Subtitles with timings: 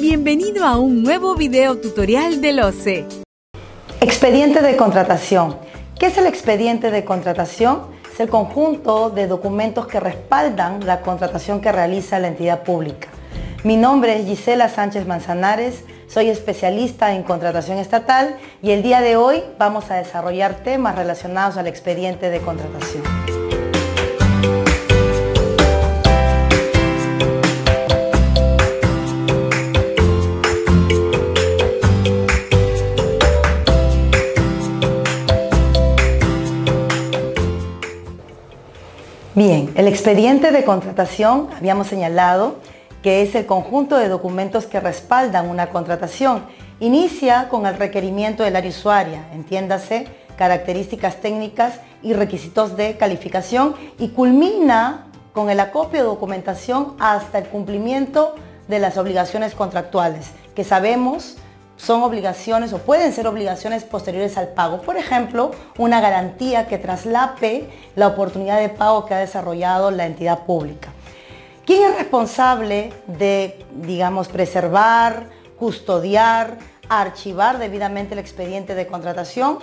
[0.00, 3.04] Bienvenido a un nuevo video tutorial del OCE.
[4.00, 5.56] Expediente de contratación.
[5.98, 7.80] ¿Qué es el expediente de contratación?
[8.12, 13.08] Es el conjunto de documentos que respaldan la contratación que realiza la entidad pública.
[13.64, 19.16] Mi nombre es Gisela Sánchez Manzanares, soy especialista en contratación estatal y el día de
[19.16, 23.17] hoy vamos a desarrollar temas relacionados al expediente de contratación.
[39.34, 42.56] Bien, el expediente de contratación habíamos señalado
[43.02, 46.44] que es el conjunto de documentos que respaldan una contratación.
[46.80, 54.08] Inicia con el requerimiento del área usuaria, entiéndase, características técnicas y requisitos de calificación y
[54.08, 58.34] culmina con el acopio de documentación hasta el cumplimiento
[58.66, 61.36] de las obligaciones contractuales, que sabemos
[61.78, 64.82] son obligaciones o pueden ser obligaciones posteriores al pago.
[64.82, 70.40] Por ejemplo, una garantía que traslape la oportunidad de pago que ha desarrollado la entidad
[70.40, 70.90] pública.
[71.64, 79.58] ¿Quién es responsable de, digamos, preservar, custodiar, archivar debidamente el expediente de contratación?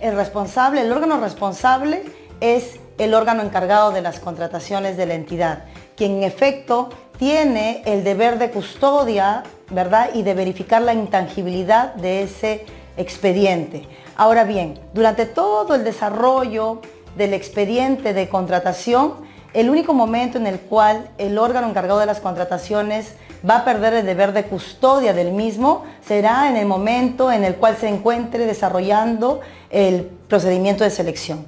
[0.00, 2.04] El responsable, el órgano responsable
[2.40, 5.64] es el órgano encargado de las contrataciones de la entidad,
[5.96, 6.88] quien en efecto
[7.20, 10.08] tiene el deber de custodia, ¿verdad?
[10.14, 12.64] Y de verificar la intangibilidad de ese
[12.96, 13.86] expediente.
[14.16, 16.80] Ahora bien, durante todo el desarrollo
[17.18, 19.16] del expediente de contratación,
[19.52, 23.16] el único momento en el cual el órgano encargado de las contrataciones
[23.48, 27.56] va a perder el deber de custodia del mismo será en el momento en el
[27.56, 31.44] cual se encuentre desarrollando el procedimiento de selección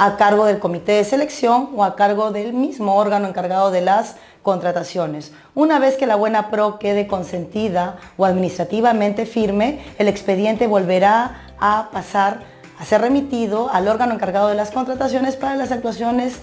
[0.00, 4.16] a cargo del comité de selección o a cargo del mismo órgano encargado de las
[4.42, 5.32] contrataciones.
[5.54, 11.90] Una vez que la buena pro quede consentida o administrativamente firme, el expediente volverá a
[11.92, 12.40] pasar
[12.78, 16.36] a ser remitido al órgano encargado de las contrataciones para las actuaciones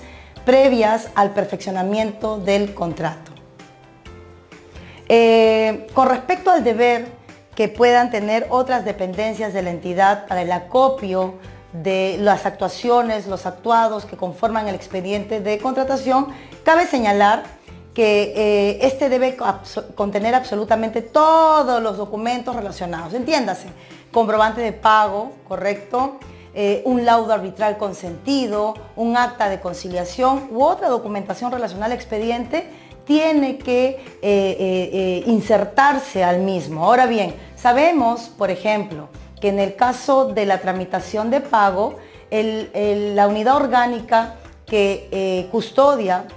[0.45, 3.31] previas al perfeccionamiento del contrato.
[5.09, 7.07] Eh, con respecto al deber
[7.55, 11.35] que puedan tener otras dependencias de la entidad para el acopio
[11.73, 16.27] de las actuaciones, los actuados que conforman el expediente de contratación,
[16.63, 17.56] cabe señalar
[17.97, 19.35] que eh, este debe
[19.95, 23.15] contener absolutamente todos los documentos relacionados.
[23.15, 23.69] Entiéndase,
[24.11, 26.19] comprobante de pago, ¿correcto?
[26.53, 32.69] Eh, un laudo arbitral consentido, un acta de conciliación u otra documentación relacionada al expediente
[33.03, 36.85] tiene que eh, insertarse al mismo.
[36.85, 39.09] Ahora bien, sabemos, por ejemplo,
[39.41, 41.95] que en el caso de la tramitación de pago,
[42.29, 44.35] la unidad orgánica
[44.67, 46.27] que custodia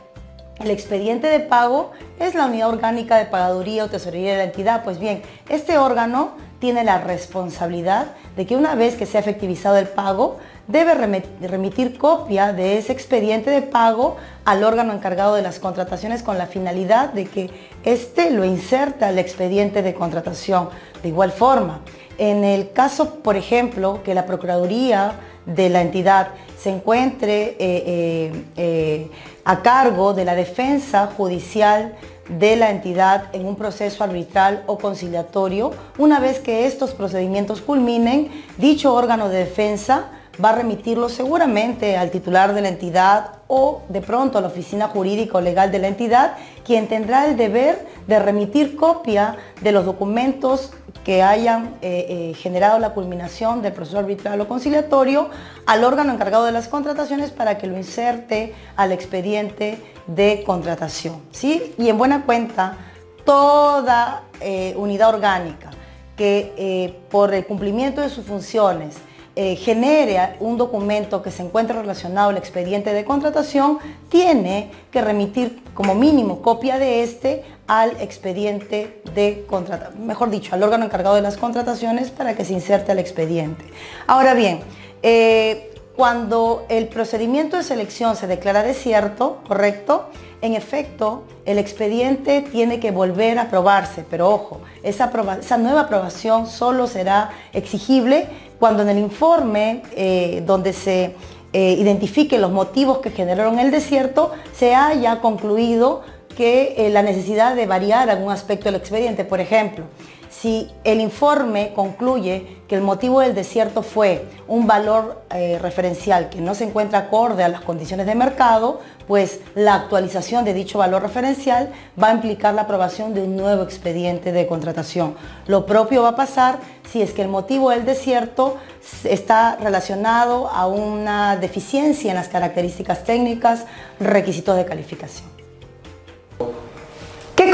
[0.60, 4.84] el expediente de pago es la unidad orgánica de pagaduría o tesorería de la entidad.
[4.84, 9.78] Pues bien, este órgano tiene la responsabilidad de que una vez que se ha efectivizado
[9.78, 10.38] el pago,
[10.68, 16.36] debe remitir copia de ese expediente de pago al órgano encargado de las contrataciones con
[16.36, 17.50] la finalidad de que
[17.82, 20.68] éste lo inserta al expediente de contratación.
[21.02, 21.80] De igual forma,
[22.18, 25.14] en el caso, por ejemplo, que la Procuraduría
[25.46, 26.28] de la entidad
[26.58, 29.10] se encuentre eh, eh, eh,
[29.50, 31.96] a cargo de la defensa judicial
[32.28, 38.30] de la entidad en un proceso arbitral o conciliatorio, una vez que estos procedimientos culminen,
[38.58, 40.04] dicho órgano de defensa
[40.42, 44.88] va a remitirlo seguramente al titular de la entidad o de pronto a la oficina
[44.88, 49.84] jurídica o legal de la entidad, quien tendrá el deber de remitir copia de los
[49.84, 50.72] documentos
[51.04, 55.30] que hayan eh, eh, generado la culminación del proceso arbitral o conciliatorio
[55.66, 61.20] al órgano encargado de las contrataciones para que lo inserte al expediente de contratación.
[61.30, 61.74] ¿sí?
[61.78, 62.76] Y en buena cuenta,
[63.24, 65.70] toda eh, unidad orgánica
[66.16, 68.98] que por el cumplimiento de sus funciones
[69.42, 73.78] eh, genere un documento que se encuentre relacionado al expediente de contratación,
[74.10, 80.62] tiene que remitir como mínimo copia de este al expediente de contratación, mejor dicho, al
[80.62, 83.64] órgano encargado de las contrataciones para que se inserte al expediente.
[84.06, 84.60] Ahora bien,
[85.02, 85.69] eh,
[86.00, 90.06] cuando el procedimiento de selección se declara desierto, ¿correcto?
[90.40, 95.10] En efecto, el expediente tiene que volver a aprobarse, pero ojo, esa,
[95.58, 101.16] nueva aprobación solo será exigible cuando en el informe eh, donde se
[101.52, 106.00] eh, identifiquen los motivos que generaron el desierto, se haya concluido
[106.40, 109.84] que eh, la necesidad de variar algún aspecto del expediente, por ejemplo,
[110.30, 116.40] Si el informe concluye que el motivo del desierto fue un valor eh, referencial que
[116.40, 121.02] no se encuentra acorde a las condiciones de mercado, pues la actualización de dicho valor
[121.02, 125.16] referencial va a implicar la aprobación de un nuevo expediente de contratación.
[125.48, 126.60] Lo propio va a pasar
[126.90, 128.56] si es que el motivo del desierto
[129.02, 133.66] está relacionado a una deficiencia en las características técnicas,
[133.98, 135.39] requisitos de calificación.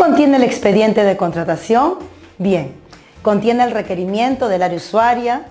[0.06, 1.94] ¿Qué contiene el expediente de contratación?
[2.38, 2.76] Bien,
[3.22, 5.46] contiene el requerimiento del área usuaria,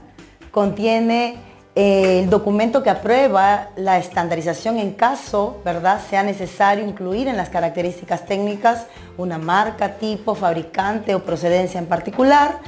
[0.50, 1.36] contiene
[1.76, 7.50] eh, el documento que aprueba la estandarización en caso, ¿verdad?, sea necesario incluir en las
[7.50, 8.86] características técnicas
[9.18, 12.60] una marca, tipo, fabricante o procedencia en particular.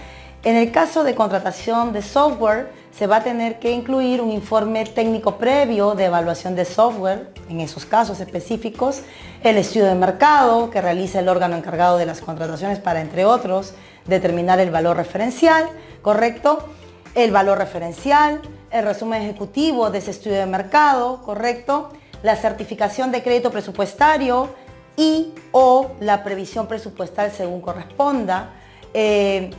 [0.44, 4.84] En el caso de contratación de software, se va a tener que incluir un informe
[4.84, 9.02] técnico previo de evaluación de software, en esos casos específicos,
[9.44, 13.76] el estudio de mercado que realiza el órgano encargado de las contrataciones para, entre otros,
[14.08, 15.70] determinar el valor referencial,
[16.02, 16.68] ¿correcto?
[17.14, 18.42] El valor referencial,
[18.72, 21.92] el resumen ejecutivo de ese estudio de mercado, ¿correcto?
[22.24, 24.50] La certificación de crédito presupuestario
[24.96, 28.54] y o la previsión presupuestal según corresponda.
[28.96, 29.52] Eh,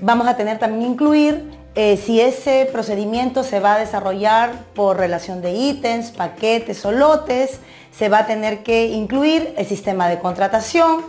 [0.00, 5.40] vamos a tener también incluir eh, si ese procedimiento se va a desarrollar por relación
[5.40, 7.60] de ítems, paquetes o lotes,
[7.92, 11.04] se va a tener que incluir el sistema de contratación,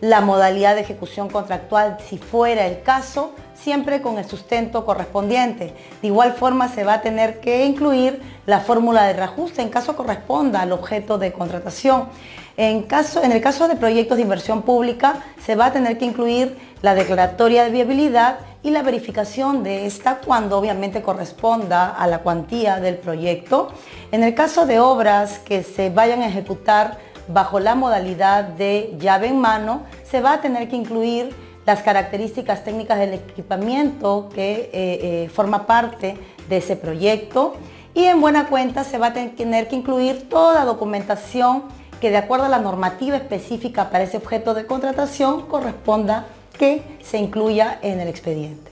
[0.00, 5.74] la modalidad de ejecución contractual si fuera el caso, siempre con el sustento correspondiente.
[6.00, 9.96] De igual forma se va a tener que incluir la fórmula de reajuste en caso
[9.96, 12.08] corresponda al objeto de contratación.
[12.56, 16.06] En, caso, en el caso de proyectos de inversión pública se va a tener que
[16.06, 22.20] incluir la declaratoria de viabilidad y la verificación de esta cuando obviamente corresponda a la
[22.20, 23.68] cuantía del proyecto.
[24.10, 26.98] En el caso de obras que se vayan a ejecutar
[27.28, 31.34] bajo la modalidad de llave en mano, se va a tener que incluir
[31.66, 36.16] las características técnicas del equipamiento que eh, eh, forma parte
[36.48, 37.54] de ese proyecto
[37.92, 41.64] y en buena cuenta se va a tener que incluir toda documentación
[42.00, 46.26] que de acuerdo a la normativa específica para ese objeto de contratación corresponda
[46.58, 48.70] que se incluya en el expediente.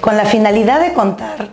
[0.00, 1.48] Con la finalidad de contar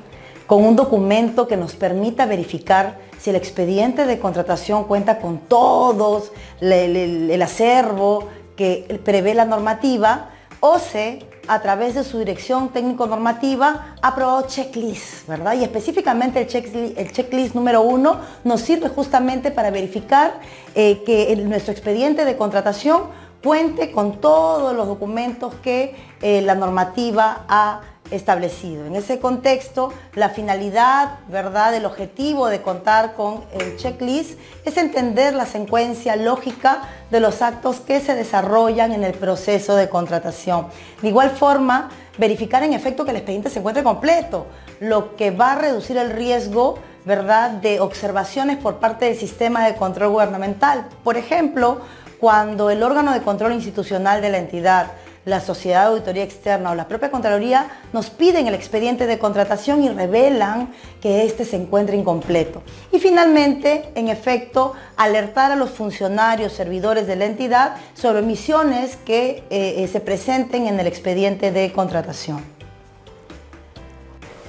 [0.48, 6.34] con un documento que nos permita verificar si el expediente de contratación cuenta con todos
[6.60, 8.28] el, acervo
[8.58, 11.20] que prevé la normativa, OCE,
[11.52, 15.54] a través de su dirección técnico-normativa, aprobó checklist, ¿verdad?
[15.56, 20.40] Y específicamente el checklist, el checklist número uno nos sirve justamente para verificar
[20.76, 23.02] eh, que nuestro expediente de contratación
[23.44, 27.82] cuente con todos los documentos que eh, la normativa ha
[28.12, 28.86] establecido.
[28.86, 35.34] En ese contexto, la finalidad, ¿verdad?, el objetivo de contar con el checklist es entender
[35.34, 40.68] la secuencia lógica de los actos que se desarrollan en el proceso de contratación.
[41.02, 44.46] De igual forma, verificar en efecto que el expediente se encuentre completo,
[44.80, 47.52] lo que va a reducir el riesgo ¿verdad?
[47.52, 50.88] de observaciones por parte del sistema de control gubernamental.
[51.04, 51.82] Por ejemplo,
[52.20, 54.92] cuando el órgano de control institucional de la entidad,
[55.26, 59.84] la sociedad de auditoría externa o la propia Contraloría nos piden el expediente de contratación
[59.84, 62.64] y revelan que éste se encuentra incompleto.
[62.92, 69.44] Y finalmente, en efecto, alertar a los funcionarios, servidores de la entidad sobre omisiones que
[69.50, 72.44] eh, eh, se presenten en el expediente de contratación.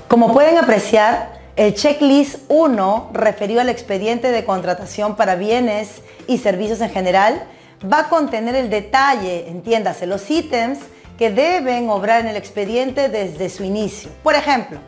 [0.09, 6.81] Como pueden apreciar, el checklist 1 referido al expediente de contratación para bienes y servicios
[6.81, 7.43] en general
[7.91, 10.79] va a contener el detalle, entiéndase, los ítems
[11.19, 14.11] que deben obrar en el expediente desde su inicio.
[14.23, 14.79] Por ejemplo,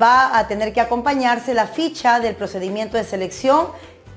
[0.00, 3.68] va a tener que acompañarse la ficha del procedimiento de selección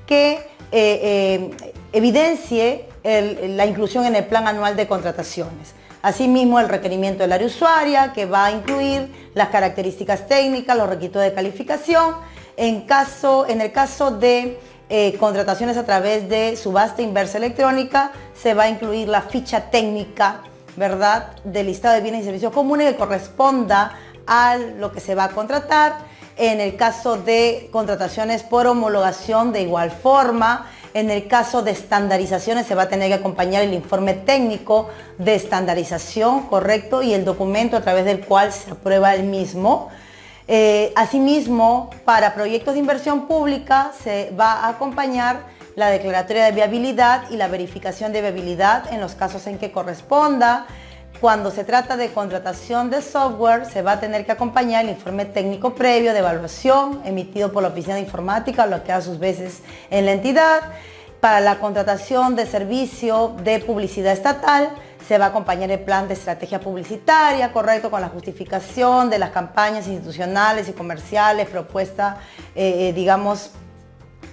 [0.06, 0.40] que eh,
[0.72, 1.50] eh,
[1.92, 5.74] evidencie la inclusión en el plan anual de contrataciones.
[6.02, 11.22] Asimismo, el requerimiento del área usuaria, que va a incluir las características técnicas, los requisitos
[11.22, 12.16] de calificación.
[12.56, 18.54] En, caso, en el caso de eh, contrataciones a través de subasta inversa electrónica, se
[18.54, 20.42] va a incluir la ficha técnica,
[20.76, 25.24] ¿verdad?, del listado de bienes y servicios comunes que corresponda a lo que se va
[25.24, 25.96] a contratar.
[26.36, 30.66] En el caso de contrataciones por homologación, de igual forma.
[30.92, 34.88] En el caso de estandarizaciones se va a tener que acompañar el informe técnico
[35.18, 39.90] de estandarización, correcto, y el documento a través del cual se aprueba el mismo.
[40.46, 47.30] Eh, asimismo, para proyectos de inversión pública se va a acompañar la declaratoria de viabilidad
[47.30, 50.66] y la verificación de viabilidad en los casos en que corresponda.
[51.20, 55.24] Cuando se trata de contratación de software, se va a tener que acompañar el informe
[55.24, 59.62] técnico previo de evaluación emitido por la Oficina de Informática, lo que a sus veces
[59.90, 60.60] en la entidad.
[61.20, 64.68] Para la contratación de servicio de publicidad estatal,
[65.06, 69.30] se va a acompañar el plan de estrategia publicitaria, correcto, con la justificación de las
[69.30, 72.18] campañas institucionales y comerciales, propuesta,
[72.54, 73.50] eh, eh, digamos,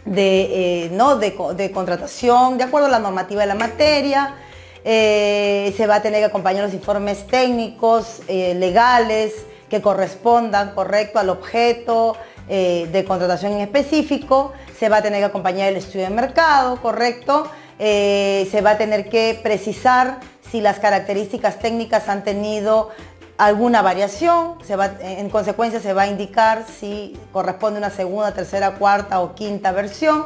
[0.05, 1.17] de, ¿no?
[1.17, 4.35] De, contratación, de acuerdo a la normativa de la materia.
[4.83, 9.33] se va a tener que acompañar los informes técnicos, legales,
[9.69, 14.53] que correspondan, correcto, al objeto de contratación en específico.
[14.79, 17.47] Se va a tener que acompañar el estudio de mercado, correcto.
[17.77, 20.17] se va a tener que precisar
[20.51, 22.89] si las características técnicas han tenido
[23.37, 24.57] alguna variación,
[24.99, 30.25] en consecuencia se va a indicar si corresponde una segunda, tercera, cuarta o quinta versión.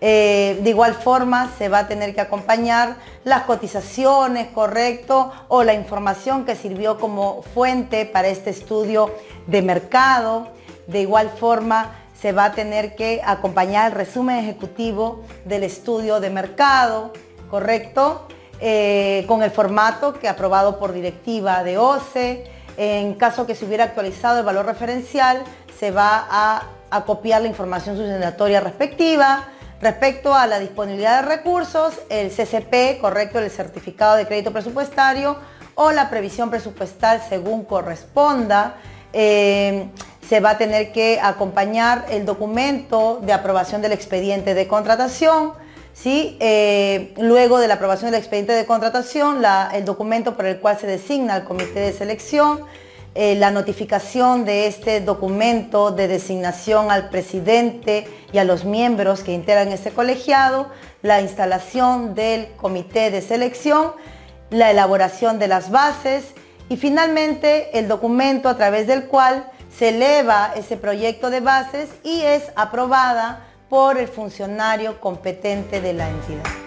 [0.00, 5.74] Eh, de igual forma se va a tener que acompañar las cotizaciones, correcto, o la
[5.74, 9.10] información que sirvió como fuente para este estudio
[9.46, 10.48] de mercado.
[10.86, 16.30] De igual forma se va a tener que acompañar el resumen ejecutivo del estudio de
[16.30, 17.12] mercado,
[17.50, 18.26] correcto.
[18.60, 22.44] Eh, con el formato que aprobado por directiva de OCE.
[22.76, 25.42] En caso que se hubiera actualizado el valor referencial,
[25.78, 26.62] se va a,
[27.06, 29.48] copiar la información sustentatoria respectiva.
[29.80, 35.36] Respecto a la disponibilidad de recursos, el CCP, correcto, el certificado de crédito presupuestario
[35.74, 38.76] o la previsión presupuestal según corresponda.
[39.12, 39.88] Eh,
[40.28, 45.52] se va a tener que acompañar el documento de aprobación del expediente de contratación,
[45.94, 46.36] ¿sí?
[46.40, 50.86] Eh, luego de la aprobación del expediente de contratación, el documento por el cual se
[50.86, 52.60] designa al comité de selección,
[53.16, 59.32] eh, la notificación de este documento de designación al presidente y a los miembros que
[59.32, 60.68] integran este colegiado,
[61.00, 63.92] la instalación del comité de selección,
[64.50, 66.24] la elaboración de las bases
[66.68, 69.48] y finalmente el documento a través del cual
[69.78, 76.08] se eleva ese proyecto de bases y es aprobada por el funcionario competente de la
[76.08, 76.63] entidad.